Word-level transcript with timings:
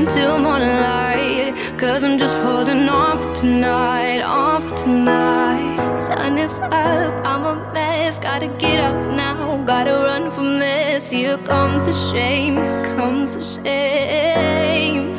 holding 0.00 0.42
morning 0.42 0.68
light. 0.68 1.54
Cause 1.78 2.04
I'm 2.04 2.18
just 2.18 2.36
holding 2.38 2.88
off 2.88 3.38
tonight, 3.38 4.22
off 4.22 4.64
tonight. 4.74 5.94
Sun 5.94 6.38
is 6.38 6.60
up, 6.60 7.26
I'm 7.26 7.44
a 7.44 7.72
mess. 7.72 8.18
Gotta 8.18 8.48
get 8.48 8.80
up 8.80 8.94
now, 9.14 9.62
gotta 9.64 9.92
run 9.92 10.30
from 10.30 10.58
this. 10.58 11.10
Here 11.10 11.36
comes 11.38 11.84
the 11.84 11.92
shame, 11.92 12.54
here 12.54 12.84
comes 12.96 13.34
the 13.34 13.40
shame. 13.40 15.12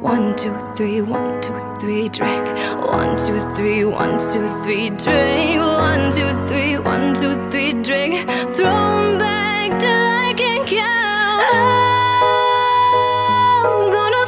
One, 0.00 0.36
two, 0.36 0.56
three, 0.76 1.00
one, 1.02 1.40
two, 1.40 1.58
three, 1.80 2.08
drink. 2.08 2.46
One, 2.86 3.16
two, 3.18 3.40
three, 3.56 3.84
one, 3.84 4.18
two, 4.32 4.46
three, 4.62 4.90
drink. 4.90 5.60
One, 5.60 6.12
two, 6.12 6.30
three, 6.46 6.78
one, 6.78 7.14
two, 7.14 7.34
three, 7.50 7.72
drink. 7.82 8.28
Throw 8.56 9.18
back 9.18 9.80
till 9.80 9.90
I 9.90 10.34
can 10.36 10.64
count 10.66 11.77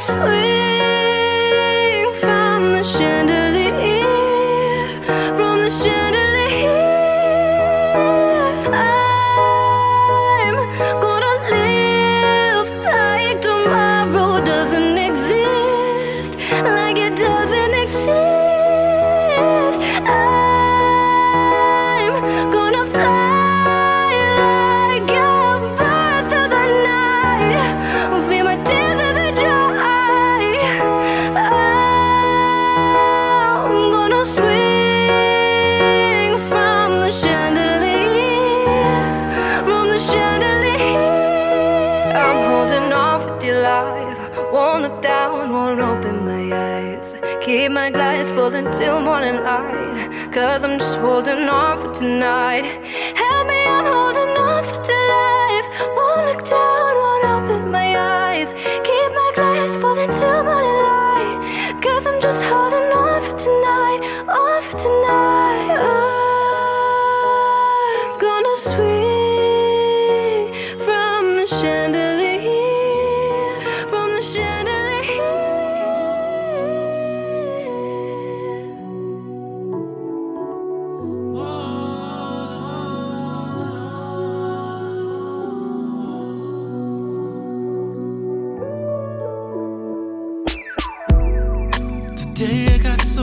sweet. 0.01 0.70
Cause 50.41 50.63
I'm 50.63 50.79
just 50.79 50.97
holding 50.97 51.47
on 51.47 51.77
for 51.77 51.93
tonight. 51.93 52.65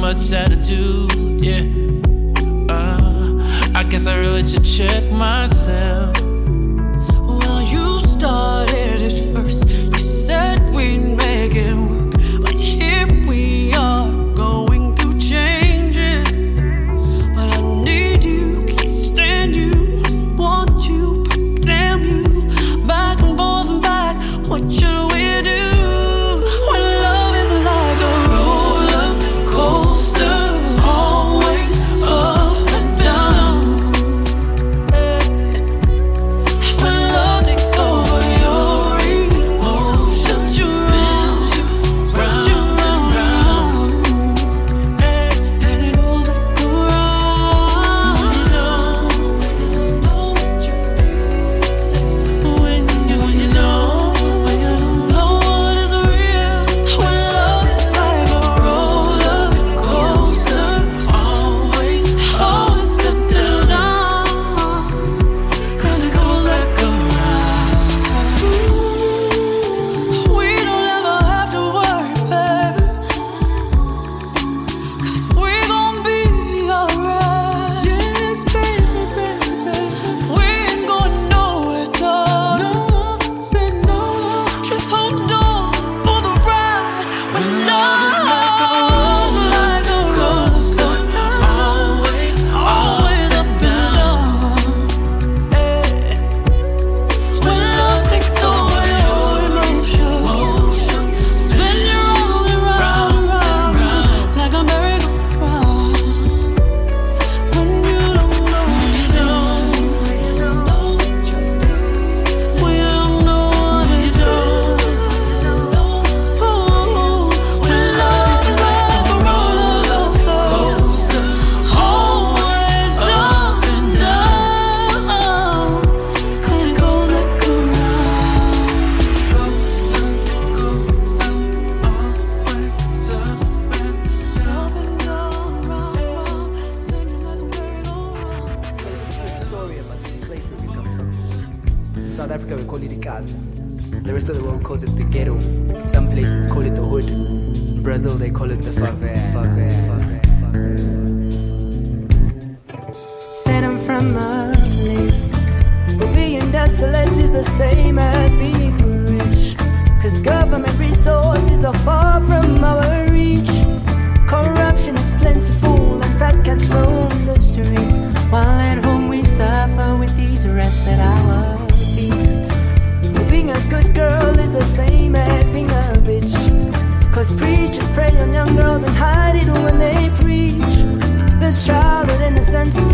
much 0.00 0.32
attitude, 0.32 1.42
yeah. 1.44 1.60
Uh, 2.70 3.70
I 3.74 3.84
guess 3.84 4.06
I 4.06 4.18
really 4.18 4.42
should 4.48 4.64
check 4.64 5.10
myself. 5.12 6.29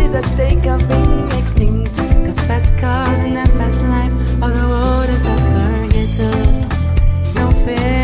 is 0.07 0.15
at 0.15 0.25
stake. 0.25 0.65
of 0.67 0.87
being 0.87 1.29
extinct. 1.39 1.97
cause 2.25 2.39
fast 2.47 2.77
cars 2.77 3.19
and 3.25 3.35
that 3.35 3.49
fast 3.59 3.81
life. 3.83 4.13
All 4.41 4.49
the 4.49 4.67
waters 4.73 5.21
is 5.21 5.27
up, 5.27 5.39
girl, 5.39 5.87
get 5.89 6.09
to. 6.17 7.96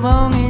among 0.00 0.49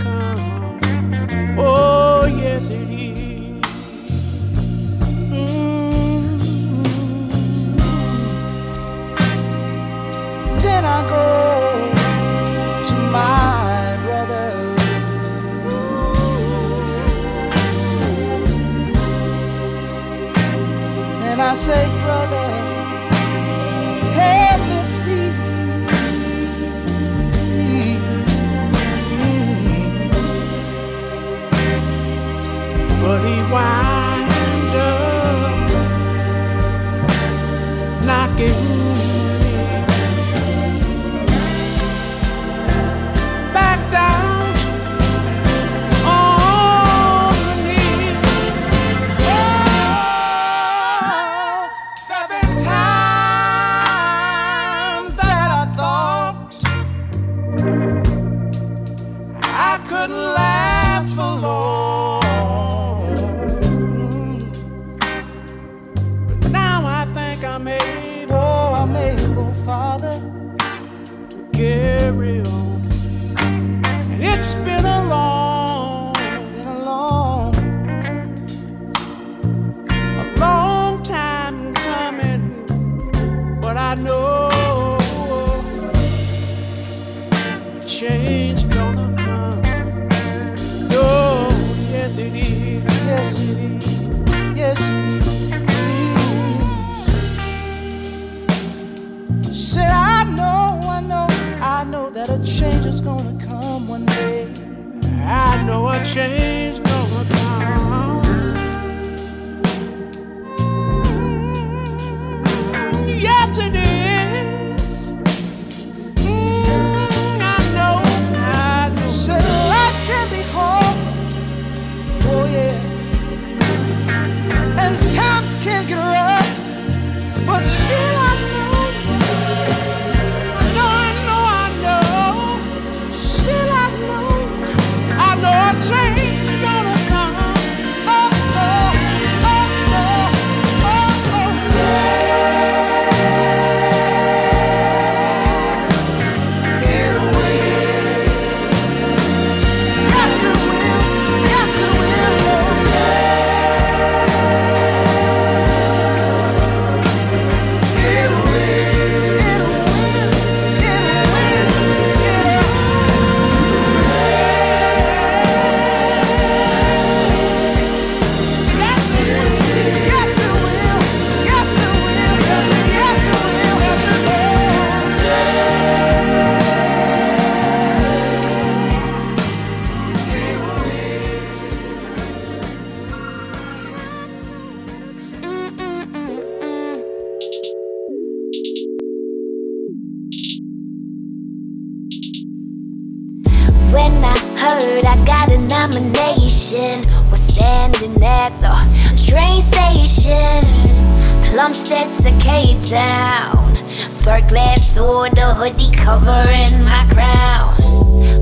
The 205.33 205.53
hoodie 205.55 205.91
covering 205.95 206.83
my 206.83 207.05
crown. 207.11 207.75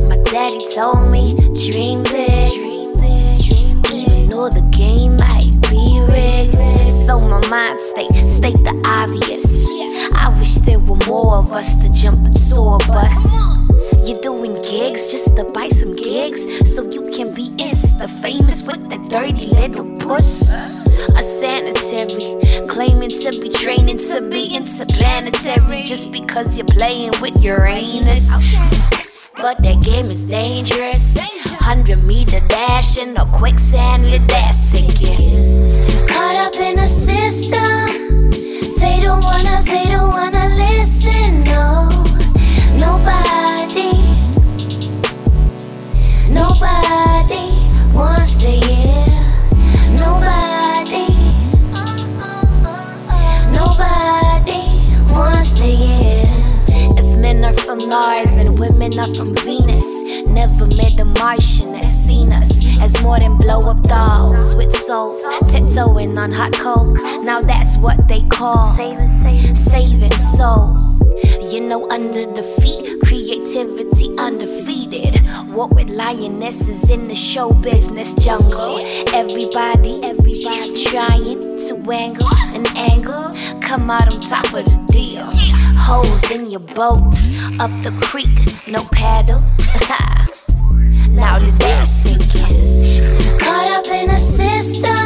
My 0.09 0.17
daddy 0.23 0.59
told 0.73 1.09
me, 1.11 1.35
dream 1.53 2.03
big. 2.03 2.51
Dream 2.59 2.93
big, 2.95 3.45
dream 3.45 3.81
big. 3.81 3.93
Even 3.93 4.27
though 4.29 4.49
the 4.49 4.65
game 4.71 5.15
might 5.17 5.53
be 5.69 6.01
rigged. 6.09 6.55
So 7.05 7.19
my 7.19 7.45
mind 7.47 7.79
state, 7.81 8.13
state 8.15 8.63
the 8.63 8.75
obvious. 8.85 9.67
I 10.15 10.29
wish 10.37 10.55
there 10.65 10.79
were 10.79 10.99
more 11.07 11.37
of 11.37 11.51
us 11.51 11.75
to 11.81 11.93
jump 11.93 12.23
the 12.23 12.39
tour 12.49 12.79
bus. 12.87 13.49
You're 14.07 14.21
doing 14.21 14.55
gigs 14.63 15.11
just 15.11 15.35
to 15.35 15.43
buy 15.53 15.69
some 15.69 15.95
gigs 15.95 16.41
so 16.73 16.83
you 16.89 17.03
can 17.11 17.33
be 17.33 17.49
insta 17.57 18.09
famous 18.21 18.65
with 18.65 18.89
the 18.89 18.97
dirty 19.09 19.47
little 19.47 19.85
puss. 19.97 20.49
A 21.09 21.23
sanitary 21.23 22.39
claiming 22.79 23.09
to 23.09 23.31
be 23.31 23.49
training 23.49 23.97
to 23.97 24.21
be 24.21 24.55
interplanetary 24.55 25.83
just 25.83 26.13
because 26.13 26.57
you're 26.57 26.65
playing 26.65 27.11
with 27.19 27.35
Uranus. 27.43 28.29
But 29.35 29.61
that 29.63 29.81
game 29.83 30.09
is 30.09 30.23
dangerous. 30.23 31.13
100 31.13 32.01
meter 32.05 32.39
dash 32.47 32.97
in 32.97 33.17
a 33.17 33.25
quicksand, 33.33 34.09
let 34.09 34.25
that 34.29 34.55
sink 34.55 35.01
in. 35.01 36.07
Caught 36.07 36.35
up 36.37 36.55
in 36.55 36.79
a 36.79 36.87
system. 36.87 38.31
They 38.79 39.01
don't 39.01 39.25
wanna, 39.25 39.61
they 39.65 39.83
don't 39.83 40.11
wanna 40.11 40.47
listen, 40.55 41.43
no. 41.43 41.89
Nobody, 42.79 43.91
nobody 46.31 47.18
from 57.79 57.89
Mars 57.89 58.37
and 58.37 58.59
women 58.59 58.97
are 58.99 59.13
from 59.13 59.35
Venus, 59.35 60.27
never 60.27 60.65
met 60.75 60.99
a 60.99 61.05
Martian 61.05 61.73
that's 61.73 61.87
seen 61.87 62.31
us 62.31 62.49
as 62.81 63.01
more 63.01 63.19
than 63.19 63.37
blow 63.37 63.59
up 63.69 63.81
dolls 63.83 64.55
with 64.55 64.73
souls, 64.73 65.23
tiptoeing 65.51 66.17
on 66.17 66.31
hot 66.31 66.53
coals. 66.53 67.01
Now 67.23 67.41
that's 67.41 67.77
what 67.77 68.07
they 68.07 68.21
call 68.23 68.75
saving 68.75 70.11
souls. 70.11 70.99
You 71.53 71.61
know, 71.61 71.89
under 71.89 72.31
defeat, 72.31 73.01
creativity 73.03 74.13
undefeated. 74.19 75.17
What 75.53 75.73
with 75.75 75.89
lionesses 75.89 76.89
in 76.89 77.05
the 77.05 77.15
show 77.15 77.51
business 77.53 78.13
jungle? 78.13 78.79
Everybody, 79.13 80.01
everybody 80.03 80.83
trying 80.83 81.41
to 81.41 81.75
angle 81.91 82.27
an 82.53 82.65
angle, 82.77 83.31
come 83.69 83.91
out 83.91 84.11
on 84.11 84.19
top 84.19 84.51
of 84.51 84.65
the 84.65 84.83
deal. 84.91 85.29
Holes 85.77 86.31
in 86.31 86.49
your 86.49 86.59
boat, 86.59 87.03
up 87.59 87.69
the 87.83 87.95
creek, 88.01 88.27
no 88.67 88.83
paddle. 88.85 89.41
now 91.11 91.37
let 91.37 91.59
that 91.59 91.83
sink 91.83 92.33
in. 92.33 93.39
Caught 93.39 93.67
up 93.77 93.85
in 93.85 94.09
a 94.09 94.17
system. 94.17 94.98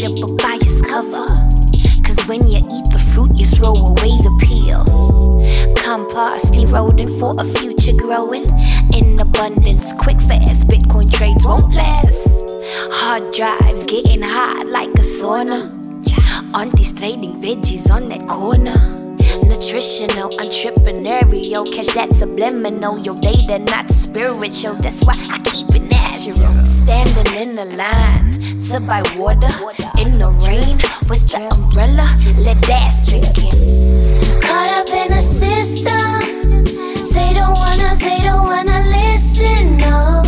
Judge 0.00 0.20
a 0.22 0.26
by 0.36 0.56
its 0.58 0.80
cover. 0.80 1.28
Cause 2.02 2.26
when 2.26 2.48
you 2.48 2.58
eat 2.58 2.86
the 2.90 2.98
fruit, 3.12 3.36
you 3.36 3.44
throw 3.44 3.74
away 3.74 4.16
the 4.24 4.32
peel. 4.40 4.80
Compost, 5.76 6.56
eroding 6.56 7.10
for 7.18 7.34
a 7.38 7.44
future 7.44 7.92
growing 7.92 8.46
in 8.94 9.20
abundance. 9.20 9.92
Quick, 10.00 10.18
fast 10.22 10.66
Bitcoin 10.68 11.12
trades 11.12 11.44
won't 11.44 11.74
last. 11.74 12.48
Hard 12.96 13.34
drives 13.34 13.84
getting 13.84 14.22
hot 14.22 14.66
like 14.68 14.88
a 14.88 15.04
sauna. 15.04 15.68
Aunties 16.54 16.92
trading 16.94 17.38
veggies 17.38 17.90
on 17.90 18.06
that 18.06 18.26
corner. 18.26 18.78
Nutritional, 19.52 20.30
entrepreneurial, 20.40 21.70
catch 21.74 21.88
that 21.88 22.10
subliminal. 22.12 22.98
Your 23.00 23.16
data 23.16 23.58
not 23.58 23.90
spiritual, 23.90 24.74
that's 24.76 25.04
why 25.04 25.16
I 25.28 25.38
keep 25.44 25.68
it 25.74 25.90
natural. 25.90 26.48
Standing 26.80 27.36
in 27.36 27.56
the 27.56 27.66
line 27.76 28.49
to 28.70 28.78
buy 28.78 29.02
water 29.16 29.50
in 29.98 30.20
the 30.20 30.30
rain 30.46 30.76
with 31.08 31.26
the 31.28 31.48
umbrella, 31.50 32.06
let 32.38 32.62
that 32.62 32.90
sink 32.90 33.36
in. 33.36 33.50
Caught 34.40 34.70
up 34.78 34.88
in 34.88 35.12
a 35.12 35.20
system, 35.20 36.62
they 37.10 37.32
don't 37.34 37.58
wanna, 37.58 37.96
they 37.96 38.22
don't 38.22 38.46
wanna 38.46 38.78
listen, 38.94 39.76
no. 39.76 40.22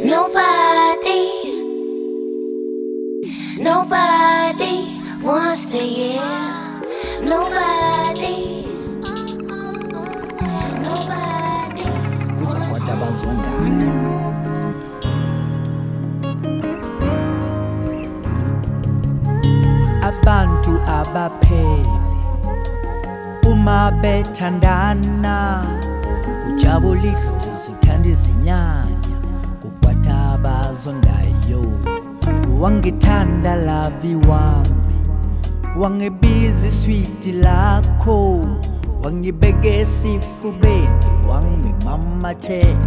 Nobody, 0.00 1.26
nobody 3.58 5.00
wants 5.20 5.66
to 5.66 5.78
hear. 5.78 6.22
Nobody, 7.20 8.62
nobody. 12.86 13.55
Uma 23.86 23.92
bethandana 24.02 25.64
kujabula 26.44 27.00
idlozi 27.00 27.70
uthanda 27.72 28.08
izinyanya 28.08 28.86
kukwata 29.62 30.30
abazondayo. 30.32 31.62
Wangithanda 32.60 33.56
lavi 33.56 34.14
wami 34.14 34.70
wangibiza 35.76 36.68
iswiti 36.68 37.32
lakho. 37.32 38.46
Wangibeka 39.04 39.68
esifubeni 39.68 40.88
wangimamathela 41.28 42.78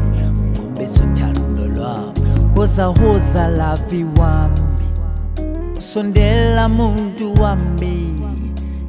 ukhombisa 0.56 1.04
uthando 1.04 1.66
lwami 1.68 2.14
hoza 2.56 2.86
hoza 2.86 3.48
lavi 3.48 4.04
wami. 4.04 4.60
Sondela 5.78 6.70
muntu 6.70 7.42
wami. 7.42 8.16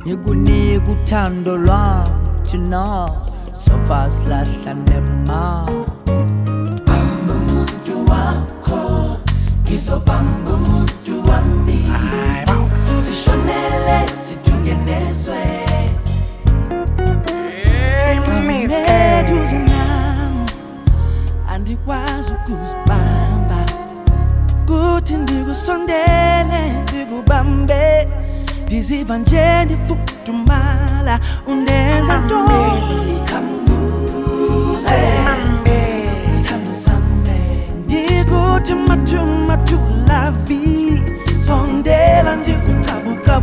Ngikunika 0.05 0.91
uthando 0.91 1.57
lwami 1.57 2.11
thina 2.43 3.11
sofa 3.53 4.11
silahla 4.11 4.75
nema 4.75 5.67
bamba 6.87 7.35
umuntu 7.35 8.11
wakho 8.11 9.17
ngizobamba 9.65 10.51
umuntu 10.53 11.13
wami. 11.31 11.79
Sishonele 13.05 14.09
situngenezwe 14.25 15.37
Meduza 18.69 19.59
nam 19.59 20.47
andikwazi 21.49 22.33
ukuzibamba. 22.35 23.61
Kuthi 24.67 25.15
ndikusondele 25.15 26.73
ndikubambe. 26.83 28.09
ndizivanjeni 28.71 29.77
fukuthumala 29.89 31.21
undenza 31.47 32.19
ntoni 32.19 33.17
ndikuthi 37.85 38.75
mathuma 38.89 39.57
tulavi 39.57 41.03
sondela 41.47 42.37
ndikuqabuqa 42.37 43.40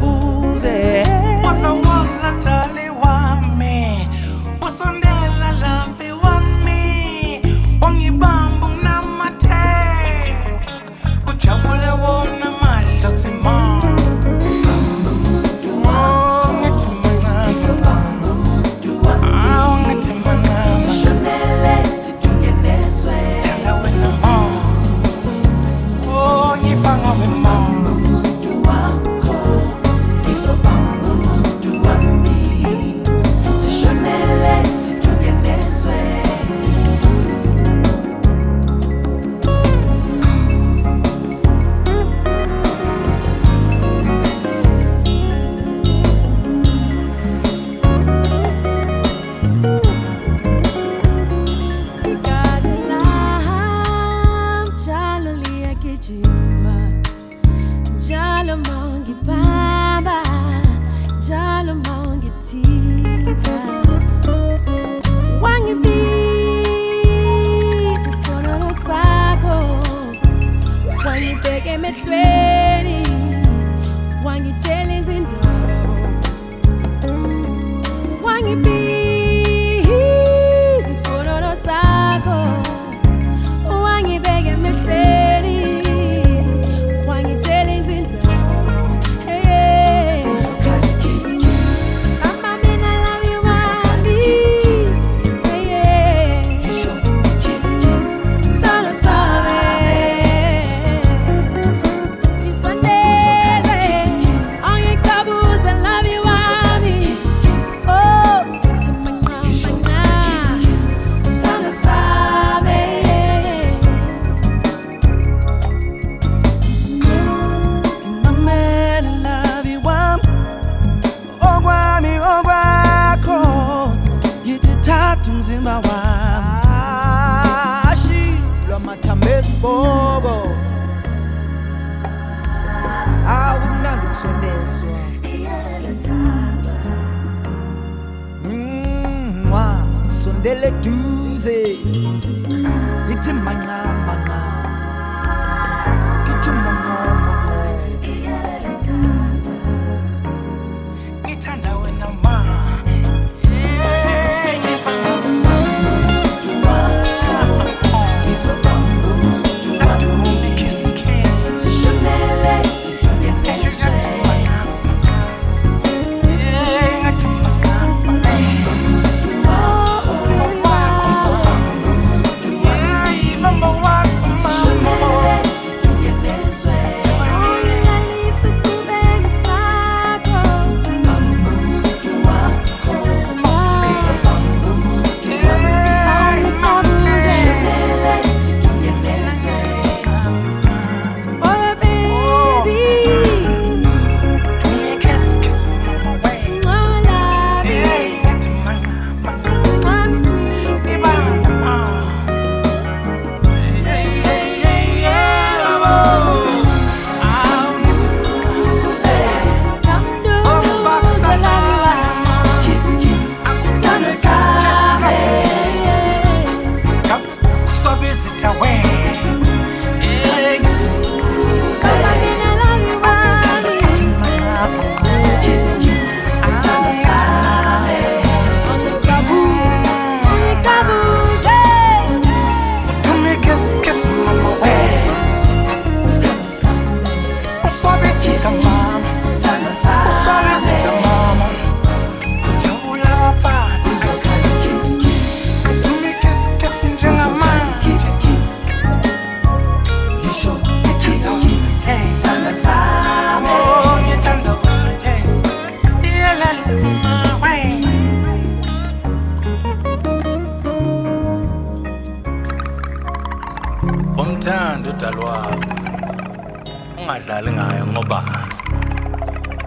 ungadlali 267.38 267.58
ngayo 267.58 267.86
ngoba 267.88 268.24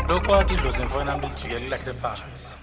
lokhu 0.08 0.30
wathi 0.30 0.54
idlozi 0.54 0.82
mfana 0.82 1.04
nami 1.04 1.26
lijike 1.26 1.58
lilahle 1.58 1.94
phansi. 1.94 2.54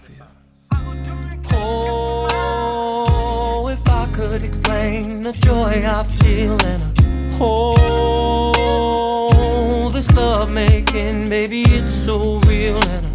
Oh, 1.53 3.69
if 3.71 3.87
I 3.87 4.05
could 4.11 4.43
explain 4.43 5.21
the 5.23 5.31
joy 5.33 5.85
I 5.85 6.03
feel 6.03 6.57
and 6.65 6.83
a 6.83 6.93
oh, 7.39 8.69
this 9.93 10.11
love 10.15 10.51
making, 10.53 11.29
baby, 11.29 11.61
it's 11.63 11.93
so 11.93 12.39
real 12.39 12.75
and 12.75 13.05
a 13.05 13.09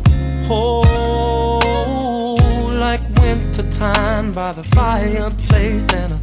oh, 0.51 2.39
like 2.81 3.03
winter 3.21 3.69
time 3.71 4.33
by 4.33 4.53
the 4.53 4.65
fireplace 4.65 5.93
and 5.93 6.13
a 6.13 6.21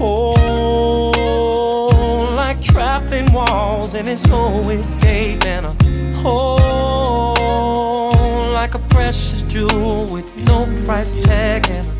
oh, 0.00 1.12
like 1.12 1.81
trapped 2.62 3.12
in 3.12 3.30
walls 3.32 3.94
and 3.94 4.06
there's 4.06 4.26
no 4.26 4.68
escape 4.70 5.44
and 5.44 5.66
a 5.66 5.76
oh, 6.24 7.32
like 8.54 8.74
a 8.74 8.78
precious 8.78 9.42
jewel 9.42 10.06
with 10.06 10.36
no 10.36 10.66
price 10.84 11.14
tag 11.16 11.68
and 11.68 11.86
a 11.88 11.92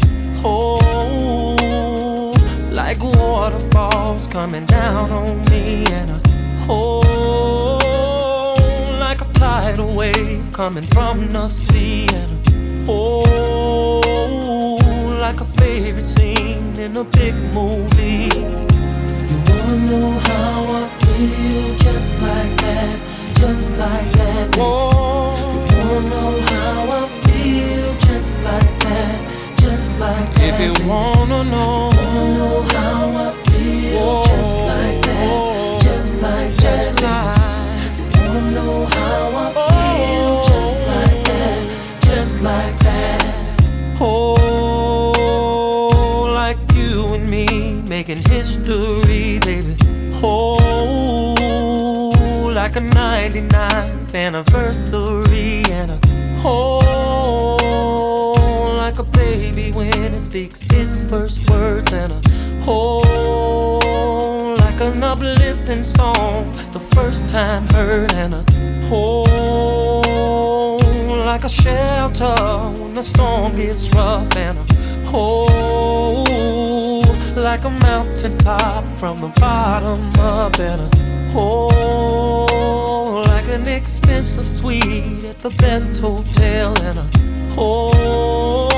oh, 0.44 2.32
like 2.70 3.02
waterfalls 3.02 4.26
coming 4.28 4.64
down 4.66 5.10
on 5.10 5.44
me 5.46 5.84
and 5.92 6.10
a 6.10 6.20
oh, 6.68 8.56
like 9.00 9.20
a 9.20 9.24
tidal 9.32 9.92
wave 9.96 10.52
coming 10.52 10.86
from 10.86 11.26
the 11.28 11.48
sea 11.48 12.06
and 12.12 12.48
a 12.48 12.52
oh, 12.88 13.98
like 15.20 15.40
a 15.40 15.44
favorite 15.44 16.06
scene 16.06 16.78
in 16.78 16.96
a 16.96 17.04
big 17.04 17.34
movie. 17.52 18.71
You 19.72 19.78
know 19.78 20.10
how 20.10 20.64
I 20.68 20.86
feel 21.00 21.74
just 21.78 22.20
like 22.20 22.56
that, 22.60 23.00
just 23.36 23.78
like 23.78 24.12
that. 24.12 24.54
Whoa. 24.54 25.32
You 25.70 25.76
wanna 25.88 26.08
know 26.10 26.40
how 26.52 26.92
I 27.00 27.06
feel 27.24 27.94
just 28.00 28.44
like 28.44 28.80
that, 28.80 29.16
just 29.56 29.98
like 29.98 30.34
that. 30.34 30.44
If 30.44 30.60
you 30.60 30.74
wanna 30.86 31.44
know, 31.44 31.88
wanna 31.88 32.34
know 32.36 32.60
how 32.76 33.16
I 33.16 33.32
feel 33.48 34.24
just 34.24 34.60
like 34.60 35.00
that, 35.06 35.80
just 35.80 36.20
like 36.20 36.54
just 36.58 36.96
that. 36.96 37.78
You 38.14 38.20
wanna 38.28 38.50
know 38.50 38.84
how 38.84 39.32
I 39.44 39.48
feel 39.56 40.36
oh. 40.36 40.44
just 40.52 40.86
like 40.86 41.24
that, 41.24 41.60
just 42.02 42.42
like 42.42 42.78
that. 42.80 43.24
Oh, 44.02 45.08
like 46.34 46.58
you 46.74 47.14
and 47.14 47.24
me 47.30 47.80
making 47.88 48.18
history. 48.18 49.01
Oh, 50.24 52.12
like 52.54 52.76
a 52.76 52.80
99th 52.80 54.14
anniversary 54.14 55.64
and 55.70 55.90
a 55.90 55.98
oh, 56.44 57.56
like 58.76 59.00
a 59.00 59.02
baby 59.02 59.72
when 59.72 60.14
it 60.14 60.20
speaks 60.20 60.64
its 60.70 61.02
first 61.10 61.50
words 61.50 61.92
and 61.92 62.12
a 62.12 62.22
oh, 62.68 64.56
like 64.60 64.80
an 64.80 65.02
uplifting 65.02 65.82
song 65.82 66.52
the 66.70 66.78
first 66.94 67.28
time 67.28 67.66
heard 67.70 68.12
and 68.12 68.34
a 68.34 68.44
hold 68.86 70.04
like 71.26 71.42
a 71.42 71.48
shelter 71.48 72.36
when 72.80 72.94
the 72.94 73.02
storm 73.02 73.56
gets 73.56 73.90
rough 73.90 74.36
and 74.36 74.56
a 74.56 74.64
hold 75.06 76.91
like 77.36 77.64
a 77.64 77.70
mountain 77.70 78.36
top 78.38 78.84
from 78.98 79.18
the 79.18 79.28
bottom 79.40 80.12
up 80.18 80.58
and 80.58 80.80
a 80.80 80.90
hold 81.32 83.26
like 83.26 83.48
an 83.48 83.66
expensive 83.66 84.44
suite 84.44 85.24
at 85.24 85.38
the 85.38 85.50
best 85.50 86.00
hotel 86.00 86.74
and 86.82 86.98
a 86.98 87.54
hold 87.54 88.72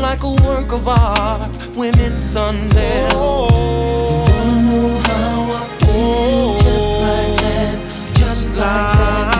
like 0.00 0.22
a 0.22 0.34
work 0.42 0.72
of 0.72 0.86
art 0.86 1.50
when 1.76 1.98
it's 1.98 2.34
unveiled. 2.36 3.50
You 3.50 3.58
wanna 4.32 4.62
know 4.62 4.98
how 5.08 5.52
I 5.52 5.64
feel? 5.80 6.58
Just 6.60 6.92
like 6.94 7.36
that, 7.40 7.76
just 8.14 8.56
like, 8.56 8.66
that. 8.66 9.33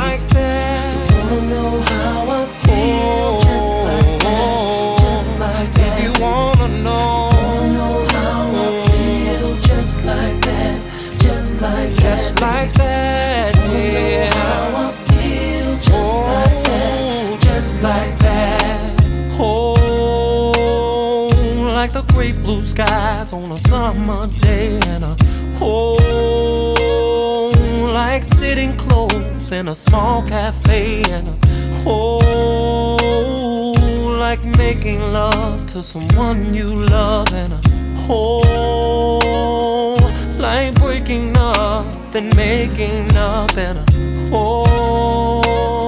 Like 17.85 18.19
that. 18.21 18.97
Oh, 19.39 19.75
like 21.75 21.93
the 21.93 22.03
great 22.15 22.37
blue 22.43 22.63
skies 22.63 23.35
on 23.35 23.53
a 23.53 23.59
summer 23.59 24.27
day 24.41 24.81
and 24.87 25.05
a 25.05 25.15
oh, 25.61 25.93
like 27.93 28.23
sitting 28.23 28.73
close 28.73 29.53
in 29.53 29.69
a 29.69 29.75
small 29.75 30.23
cafe 30.27 31.03
and 31.11 31.29
a 31.29 31.39
oh, 31.85 32.97
like 34.19 34.43
making 34.57 35.01
love 35.13 35.67
to 35.67 35.83
someone 35.83 36.55
you 36.55 36.69
love 36.69 37.31
and 37.35 37.53
a 37.53 37.61
oh, 38.09 39.99
like 40.39 40.75
breaking 40.77 41.37
up 41.37 41.85
then 42.13 42.35
making 42.35 43.15
up 43.15 43.55
and 43.59 43.79
a 43.79 43.85
oh, 44.33 45.84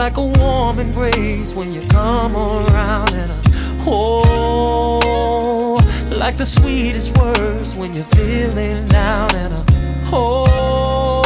like 0.00 0.16
a 0.16 0.26
warm 0.38 0.78
embrace 0.78 1.54
when 1.54 1.70
you 1.70 1.86
come 1.88 2.34
around. 2.34 3.12
And 3.12 3.30
a 3.30 3.42
oh, 3.86 5.78
like 6.10 6.38
the 6.38 6.46
sweetest 6.46 7.18
words 7.18 7.76
when 7.76 7.92
you're 7.92 8.12
feeling 8.16 8.88
down. 8.88 9.34
And 9.34 9.52
a 9.52 9.62
oh, 10.10 11.20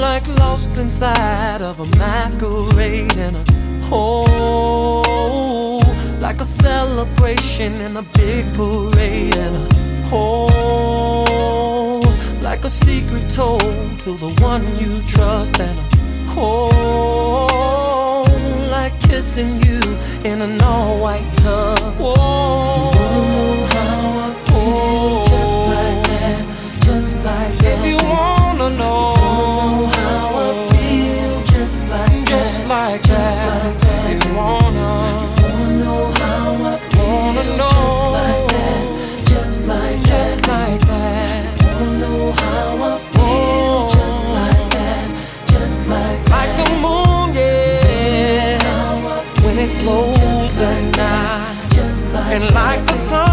like 0.00 0.28
lost 0.38 0.78
inside 0.78 1.60
of 1.60 1.80
a 1.80 1.86
masquerade. 1.96 3.16
And 3.16 3.34
a 3.34 3.44
oh, 3.90 5.82
like 6.20 6.40
a 6.40 6.44
celebration 6.44 7.72
in 7.80 7.96
a 7.96 8.02
big 8.14 8.54
parade. 8.54 9.36
And 9.36 9.56
a 9.56 9.68
oh, 10.12 12.02
like 12.40 12.64
a 12.64 12.70
secret 12.70 13.28
told 13.28 13.98
to 14.04 14.12
the 14.12 14.32
one 14.38 14.62
you 14.78 15.02
trust. 15.08 15.58
And 15.58 15.76
a 15.76 15.97
oh, 16.36 18.24
like 18.70 18.98
kissing 19.00 19.56
you 19.64 19.80
in 20.24 20.42
an 20.42 20.60
all 20.62 21.00
white 21.00 21.26
tub. 21.38 21.78
Whoa. 21.98 22.14
You 22.92 22.98
wanna 22.98 23.20
know 23.30 23.66
how 23.72 24.18
I 24.26 24.34
feel? 24.46 25.24
Just 25.26 25.60
like 25.72 26.00
that, 26.08 26.42
just 26.82 27.24
like 27.24 27.58
that. 27.58 27.78
If 27.78 27.84
you 27.86 27.96
wanna 28.08 28.70
know, 28.76 29.86
how 29.86 30.38
I 30.38 30.68
feel, 30.72 31.42
just 31.44 31.88
like 31.88 32.24
just 32.26 32.66
that, 32.68 32.90
like 32.90 33.02
just 33.02 33.36
that. 33.38 33.64
like 33.64 33.80
that. 33.80 34.10
If 34.10 34.24
you 34.24 34.34
wanna, 34.36 35.37
and 52.30 52.44
like 52.54 52.84
the 52.86 52.94
sun, 52.94 53.27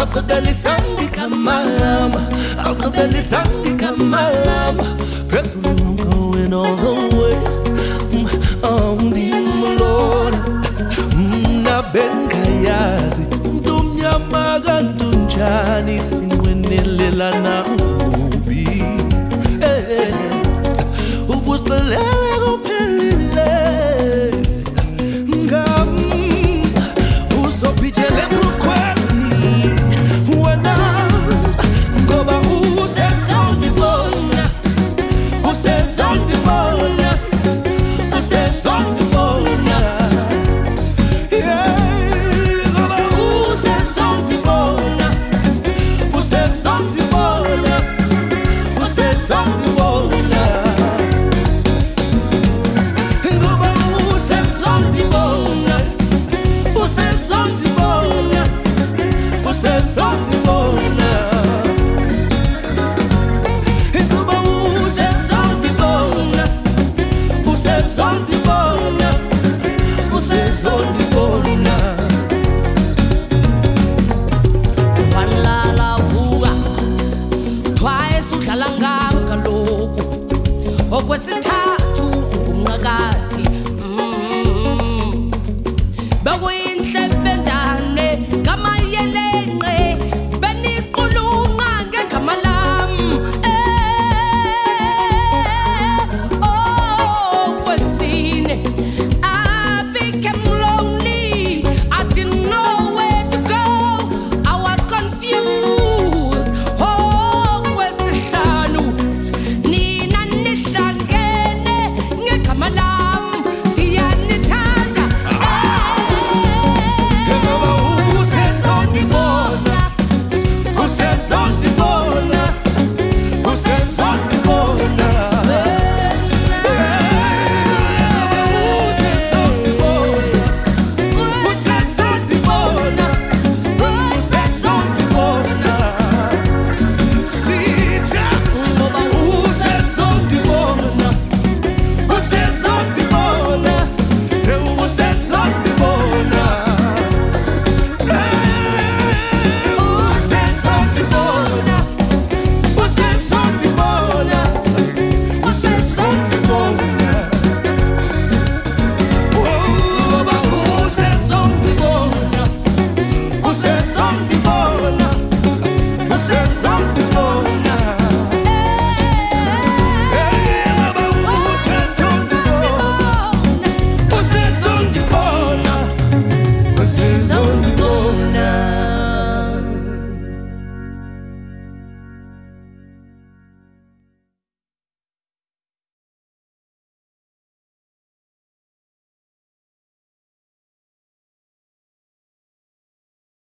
nisesondibona 0.00 0.02
aqbelisandikamalama 0.02 2.20
aqbelisandikamalama 2.68 4.84
phezulu 5.28 5.68
I'm 5.70 5.96
going 5.96 6.52
all 6.54 6.76
the 6.76 6.92
way. 7.16 7.36
Mm, 8.12 8.26
awundimlona 8.62 10.38
mna 11.16 11.82
bengayazi 11.92 13.22
ntumnyama 13.54 14.60
kantunjani 14.66 15.96
sinqwenelelana 16.00 17.54